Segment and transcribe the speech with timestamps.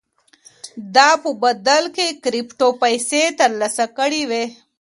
[0.93, 4.45] ده په بدل کې کرېپټو پيسې ترلاسه کړې وې.